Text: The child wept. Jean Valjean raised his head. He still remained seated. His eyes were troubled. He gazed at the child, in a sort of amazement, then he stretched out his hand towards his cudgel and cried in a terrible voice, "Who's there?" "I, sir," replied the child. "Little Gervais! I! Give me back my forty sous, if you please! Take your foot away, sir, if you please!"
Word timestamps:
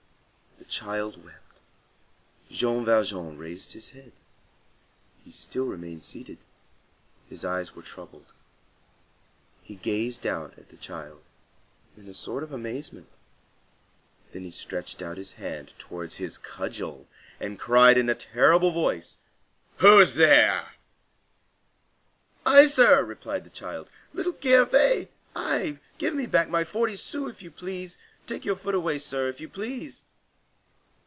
The 0.57 0.75
child 0.75 1.21
wept. 1.25 1.59
Jean 2.49 2.85
Valjean 2.85 3.37
raised 3.37 3.73
his 3.73 3.89
head. 3.89 4.13
He 5.21 5.29
still 5.29 5.65
remained 5.65 6.03
seated. 6.05 6.37
His 7.29 7.43
eyes 7.43 7.75
were 7.75 7.81
troubled. 7.81 8.31
He 9.61 9.75
gazed 9.75 10.25
at 10.25 10.69
the 10.69 10.77
child, 10.77 11.23
in 11.97 12.07
a 12.07 12.13
sort 12.13 12.41
of 12.41 12.53
amazement, 12.53 13.09
then 14.31 14.43
he 14.43 14.51
stretched 14.51 15.01
out 15.01 15.17
his 15.17 15.33
hand 15.33 15.73
towards 15.77 16.15
his 16.17 16.37
cudgel 16.37 17.05
and 17.37 17.59
cried 17.59 17.97
in 17.97 18.07
a 18.07 18.15
terrible 18.15 18.71
voice, 18.71 19.17
"Who's 19.79 20.13
there?" 20.15 20.75
"I, 22.45 22.67
sir," 22.67 23.03
replied 23.03 23.43
the 23.43 23.49
child. 23.49 23.89
"Little 24.13 24.37
Gervais! 24.41 25.09
I! 25.35 25.79
Give 25.97 26.15
me 26.15 26.27
back 26.27 26.47
my 26.47 26.63
forty 26.63 26.95
sous, 26.95 27.29
if 27.29 27.41
you 27.41 27.51
please! 27.51 27.97
Take 28.25 28.45
your 28.45 28.55
foot 28.55 28.75
away, 28.75 28.99
sir, 28.99 29.27
if 29.27 29.41
you 29.41 29.49
please!" 29.49 30.05